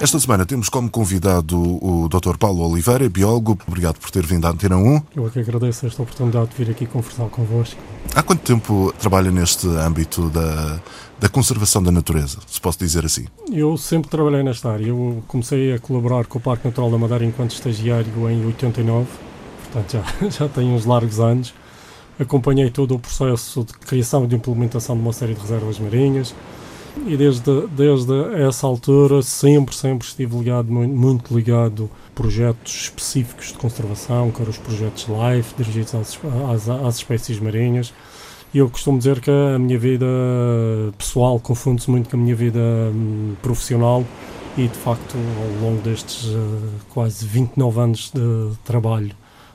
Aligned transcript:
Esta 0.00 0.16
semana 0.20 0.46
temos 0.46 0.68
como 0.68 0.88
convidado 0.88 1.58
o 1.58 2.08
Dr. 2.08 2.36
Paulo 2.38 2.70
Oliveira, 2.70 3.08
biólogo. 3.08 3.58
Obrigado 3.66 3.98
por 3.98 4.12
ter 4.12 4.24
vindo 4.24 4.46
à 4.46 4.50
Antena 4.50 4.76
1. 4.76 5.02
Eu 5.16 5.26
é 5.26 5.30
que 5.30 5.40
agradeço 5.40 5.88
esta 5.88 6.00
oportunidade 6.00 6.50
de 6.50 6.64
vir 6.64 6.70
aqui 6.70 6.86
conversar 6.86 7.24
convosco. 7.24 7.80
Há 8.14 8.22
quanto 8.22 8.42
tempo 8.42 8.94
trabalha 9.00 9.32
neste 9.32 9.66
âmbito 9.66 10.30
da, 10.30 10.78
da 11.18 11.28
conservação 11.28 11.82
da 11.82 11.90
natureza, 11.90 12.38
se 12.46 12.60
posso 12.60 12.78
dizer 12.78 13.04
assim? 13.04 13.26
Eu 13.50 13.76
sempre 13.76 14.08
trabalhei 14.08 14.44
nesta 14.44 14.70
área. 14.70 14.86
Eu 14.86 15.20
comecei 15.26 15.74
a 15.74 15.80
colaborar 15.80 16.26
com 16.26 16.38
o 16.38 16.40
Parque 16.40 16.68
Natural 16.68 16.92
da 16.92 16.98
Madeira 16.98 17.24
enquanto 17.24 17.50
estagiário 17.50 18.30
em 18.30 18.46
89, 18.46 19.08
portanto 19.64 19.92
já, 19.92 20.28
já 20.30 20.48
tenho 20.48 20.74
uns 20.74 20.84
largos 20.84 21.18
anos. 21.18 21.52
Acompanhei 22.20 22.70
todo 22.70 22.94
o 22.94 23.00
processo 23.00 23.64
de 23.64 23.72
criação 23.72 24.24
e 24.24 24.28
de 24.28 24.36
implementação 24.36 24.94
de 24.94 25.02
uma 25.02 25.12
série 25.12 25.34
de 25.34 25.40
reservas 25.40 25.80
marinhas 25.80 26.32
e 27.06 27.16
desde, 27.16 27.66
desde 27.68 28.12
essa 28.42 28.66
altura 28.66 29.22
sempre, 29.22 29.74
sempre 29.74 30.06
estive 30.06 30.36
ligado, 30.36 30.70
muito 30.70 31.34
ligado 31.34 31.90
a 32.08 32.14
projetos 32.14 32.82
específicos 32.82 33.48
de 33.48 33.54
conservação, 33.54 34.30
que 34.30 34.40
eram 34.40 34.50
os 34.50 34.58
projetos 34.58 35.06
LIFE, 35.08 35.54
dirigidos 35.56 35.94
às, 35.94 36.18
às, 36.50 36.68
às 36.68 36.96
espécies 36.96 37.38
marinhas. 37.38 37.92
E 38.52 38.58
eu 38.58 38.70
costumo 38.70 38.98
dizer 38.98 39.20
que 39.20 39.30
a 39.30 39.58
minha 39.58 39.78
vida 39.78 40.06
pessoal 40.96 41.38
confunde-se 41.38 41.90
muito 41.90 42.08
com 42.08 42.16
a 42.16 42.20
minha 42.20 42.34
vida 42.34 42.58
hum, 42.58 43.34
profissional 43.42 44.04
e, 44.56 44.66
de 44.66 44.78
facto, 44.78 45.16
ao 45.16 45.68
longo 45.68 45.82
destes 45.82 46.24
uh, 46.24 46.70
quase 46.88 47.26
29 47.26 47.80
anos 47.80 48.10
de 48.12 48.56
trabalho 48.64 49.14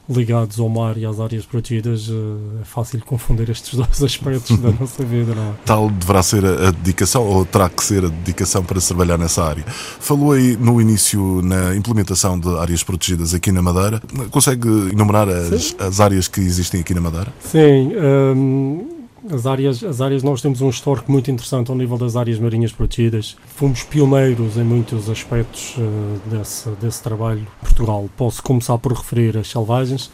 ligados 0.10 0.60
ao 0.60 0.68
mar 0.68 0.98
e 0.98 1.06
às 1.06 1.20
áreas 1.20 1.46
protegidas, 1.46 2.10
eh, 2.10 2.62
é 2.62 2.66
fácil 2.66 3.02
confundir 3.06 3.50
estes 3.50 3.74
dois 3.78 4.04
aspectos 4.04 4.58
da 4.58 4.72
nossa 4.72 5.04
vida, 5.04 5.34
não 5.34 5.44
é? 5.44 5.54
Tal 5.66 5.90
deverá 5.90 6.22
ser 6.22 6.46
a 6.46 6.72
dedicação, 6.72 7.24
ou 7.24 7.46
terá 7.46 7.70
que 7.70 7.84
ser 7.84 8.06
a 8.06 8.10
dedicação 8.10 8.64
para 8.64 8.80
se 8.80 8.88
trabalhar 8.88 9.18
nessa 9.18 9.44
área. 9.44 9.64
Falou 9.68 10.34
aí 10.34 10.58
no 10.58 10.82
início 10.82 11.42
na 11.42 11.76
implementação 11.76 12.40
de 12.40 12.50
áreas 12.58 12.84
protegidas 12.84 13.34
aqui 13.34 13.52
na 13.52 13.62
Madeira. 13.62 14.02
Consegue 14.30 14.68
enumerar 14.92 15.30
as, 15.30 15.76
as 15.80 16.00
áreas 16.00 16.28
que 16.28 16.42
existem 16.42 16.82
aqui 16.82 16.94
na 16.94 17.02
Madeira? 17.02 17.34
Sim. 17.40 17.92
Um, 17.96 18.93
as 19.32 19.46
áreas, 19.46 19.84
as 19.84 20.02
áreas, 20.02 20.24
nós 20.24 20.42
temos 20.42 20.62
um 20.62 20.70
histórico 20.70 21.12
muito 21.12 21.32
interessante 21.32 21.70
ao 21.70 21.78
nível 21.78 21.98
das 21.98 22.16
áreas 22.16 22.40
marinhas 22.40 22.72
protegidas. 22.72 23.38
Fomos 23.56 23.84
pioneiros 23.84 24.58
em 24.58 24.64
muitos 24.64 25.10
aspectos 25.10 25.76
uh, 25.78 26.30
desse, 26.30 26.70
desse 26.82 27.02
trabalho 27.02 27.46
Portugal. 27.62 28.10
Posso 28.18 28.44
começar 28.44 28.78
por 28.78 28.94
referir 28.94 29.38
as 29.38 29.48
selvagens. 29.48 30.12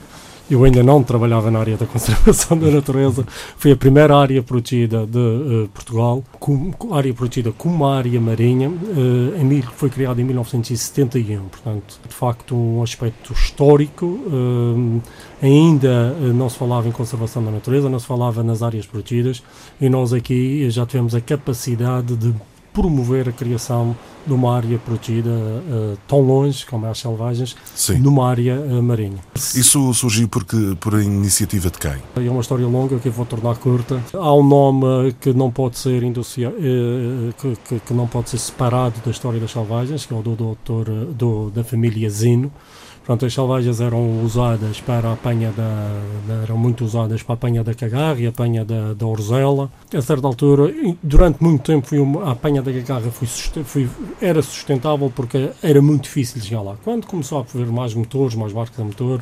Eu 0.50 0.64
ainda 0.64 0.82
não 0.82 1.04
trabalhava 1.04 1.52
na 1.52 1.60
área 1.60 1.78
da 1.78 1.86
conservação 1.86 2.58
da 2.58 2.72
natureza. 2.72 3.26
Foi 3.56 3.72
a 3.72 3.78
primeira 3.78 4.18
área 4.18 4.42
protegida 4.42 5.06
de 5.06 5.18
uh, 5.18 5.70
Portugal, 5.72 6.24
com, 6.40 6.74
área 6.92 7.14
protegida 7.14 7.52
como 7.52 7.86
área 7.86 8.20
marinha. 8.20 8.68
Uh, 8.70 9.40
em, 9.40 9.62
foi 9.62 9.90
criada 9.90 10.20
em 10.20 10.24
1971. 10.24 11.44
Portanto, 11.50 12.00
de 12.08 12.14
facto, 12.14 12.56
um 12.56 12.82
aspecto 12.82 13.32
histórico. 13.32 14.06
Uh, 14.06 15.02
ainda 15.42 16.14
não 16.34 16.50
se 16.50 16.58
falava 16.58 16.88
em 16.88 16.92
conservação 16.92 17.44
da 17.44 17.52
natureza, 17.52 17.88
não 17.88 18.00
se 18.00 18.08
falava 18.08 18.42
nas 18.42 18.64
áreas 18.64 18.88
protegidas. 18.88 19.44
E 19.80 19.88
nós 19.88 20.14
aqui 20.14 20.68
já 20.72 20.86
tivemos 20.86 21.14
a 21.14 21.22
capacidade 21.22 22.16
de 22.16 22.34
promover 22.74 23.30
a 23.30 23.32
criação 23.32 23.96
de 24.26 24.34
uma 24.34 24.56
área 24.56 24.78
protegida 24.78 25.30
uh, 25.30 25.98
tão 26.08 26.22
longe 26.22 26.66
como 26.66 26.86
é 26.86 26.90
as 26.90 27.00
selvagens, 27.00 27.56
Sim. 27.74 28.00
numa 28.00 28.30
área 28.30 28.60
uh, 28.60 28.82
marinha. 28.84 29.18
Isso 29.36 29.94
surgiu 29.94 30.28
porque, 30.28 30.76
por 30.80 30.94
iniciativa 31.02 31.70
de 31.70 31.78
quem? 31.78 31.96
É 32.16 32.30
uma 32.30 32.42
história 32.42 32.68
longa 32.68 33.00
que 33.00 33.08
eu 33.08 33.12
vou 33.12 33.26
tornar 33.26 33.56
curta. 33.56 34.02
Há 34.14 34.34
um 34.34 34.44
nome 34.44 35.14
que 35.20 35.34
não 35.34 35.50
pode 35.50 35.78
ser 35.78 36.04
uh, 36.04 36.14
que, 37.38 37.56
que, 37.68 37.80
que, 37.80 37.94
não 37.94 38.08
pode 38.08 38.30
ser 38.30 38.38
separado 38.38 38.96
da 39.04 39.12
história 39.12 39.40
das 39.40 39.52
selvagens, 39.52 40.06
que 40.06 40.14
é 40.14 40.18
o 40.18 40.22
do 40.22 40.36
doutor 40.36 40.86
do, 41.16 41.50
da 41.50 41.64
família 41.64 42.10
Zino. 42.10 42.52
Pronto, 43.10 43.26
as 43.26 43.34
selvagens 43.34 43.82
eram 43.82 44.24
usadas 44.24 44.80
para 44.82 45.10
a 45.10 45.14
apanha 45.14 45.52
da, 45.52 46.00
da, 46.28 46.44
eram 46.44 46.56
muito 46.56 46.86
usadas 46.86 47.24
para 47.24 47.34
a 47.34 47.38
apanha 47.38 47.64
da 47.64 47.74
cagarra 47.74 48.20
e 48.20 48.28
a 48.28 48.30
apanha 48.30 48.64
da, 48.64 48.94
da 48.94 49.08
orzela. 49.08 49.72
A 49.92 50.00
certa 50.00 50.28
altura, 50.28 50.72
durante 51.02 51.42
muito 51.42 51.64
tempo, 51.64 51.88
foi 51.88 51.98
uma, 51.98 52.26
a 52.26 52.32
apanha 52.34 52.59
da 52.62 52.72
cagarra 52.72 53.12
foi, 53.12 53.28
foi, 53.64 53.90
era 54.22 54.42
sustentável 54.42 55.12
porque 55.16 55.52
era 55.62 55.82
muito 55.82 56.04
difícil 56.04 56.42
chegar 56.42 56.62
lá. 56.62 56.76
Quando 56.84 57.06
começou 57.06 57.40
a 57.40 57.42
haver 57.42 57.68
mais 57.68 57.94
motores, 57.94 58.36
mais 58.36 58.54
barcos 58.54 58.80
a 58.80 58.84
motor, 58.84 59.22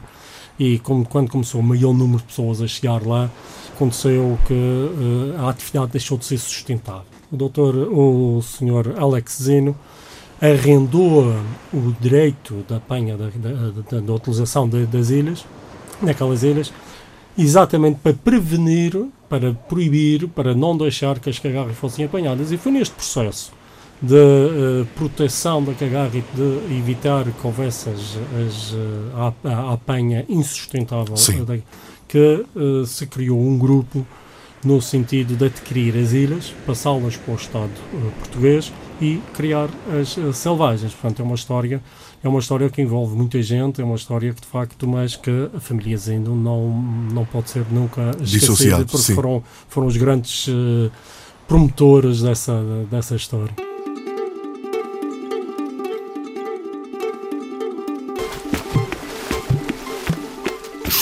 e 0.60 0.80
como, 0.80 1.06
quando 1.06 1.30
começou 1.30 1.62
o 1.62 1.64
maior 1.64 1.94
número 1.94 2.20
de 2.20 2.24
pessoas 2.26 2.62
a 2.62 2.68
chegar 2.68 3.06
lá, 3.06 3.30
aconteceu 3.76 4.38
que 4.48 4.54
uh, 4.54 5.36
a 5.40 5.50
atividade 5.50 5.92
deixou 5.92 6.18
de 6.18 6.26
ser 6.26 6.38
sustentável. 6.38 7.06
O 7.32 7.38
doutor, 7.38 7.76
o 7.76 8.42
senhor 8.42 8.96
Alex 8.98 9.38
Zeno, 9.42 9.76
arrendou 10.42 11.36
o 11.74 11.96
direito 12.00 12.64
da 12.68 12.78
apanha, 12.78 13.18
da, 13.18 13.28
da, 13.28 14.00
da 14.00 14.14
utilização 14.14 14.68
de, 14.68 14.86
das 14.86 15.10
ilhas, 15.10 15.46
naquelas 16.02 16.44
ilhas, 16.44 16.72
exatamente 17.38 18.00
para 18.02 18.14
prevenir, 18.14 18.94
para 19.30 19.54
proibir, 19.54 20.28
para 20.30 20.56
não 20.56 20.78
deixar 20.78 21.20
que 21.20 21.30
as 21.30 21.40
cagarras 21.40 21.76
fossem 21.78 22.06
apanhadas. 22.06 22.52
E 22.52 22.58
foi 22.58 22.72
neste 22.72 22.96
processo 22.96 23.52
de 24.02 24.16
uh, 24.16 24.86
proteção 24.96 25.64
da 25.64 25.74
cagarra 25.74 26.12
e 26.14 26.24
de 26.36 26.78
evitar 26.78 27.26
que 27.26 27.48
houvesse 27.48 27.90
as, 27.90 28.18
as, 28.48 28.72
uh, 28.72 29.34
a, 29.44 29.50
a, 29.50 29.74
apanha 29.74 30.24
insustentável 30.30 31.16
uh, 31.16 31.64
que 32.08 32.46
se 32.86 33.06
criou 33.08 33.40
um 33.40 33.58
grupo 33.58 34.06
no 34.64 34.82
sentido 34.82 35.36
de 35.36 35.46
adquirir 35.46 35.98
as 35.98 36.14
ilhas, 36.14 36.54
passá-las 36.66 37.18
para 37.18 37.34
o 37.34 37.36
Estado 37.36 37.72
português 38.20 38.72
e 39.02 39.22
criar 39.34 39.70
as, 40.00 40.18
as, 40.18 40.38
selvagens. 40.38 40.94
Portanto, 40.94 41.22
é 41.22 41.26
uma 41.26 41.36
história 41.36 41.82
é 42.24 42.28
uma 42.28 42.40
história 42.40 42.70
que 42.70 42.82
envolve 42.82 43.16
muita 43.16 43.42
gente, 43.42 43.80
é 43.80 43.84
uma 43.84 43.96
história 43.96 44.34
que 44.34 44.42
de 44.42 44.48
facto, 44.48 44.88
mas 44.88 45.16
que 45.16 45.50
a 45.56 45.60
família 45.60 45.98
Zendo 45.98 46.36
não 46.36 46.70
não 47.14 47.26
pode 47.26 47.50
ser 47.50 47.66
nunca 47.72 48.12
esquecida 48.22 48.78
porque 48.78 48.98
sim. 48.98 49.16
foram 49.16 49.44
foram 49.68 49.88
os 49.88 49.98
grandes 49.98 50.48
uh, 50.48 50.92
promotores 51.48 52.22
dessa 52.22 52.60
dessa 52.90 53.16
história. 53.16 53.67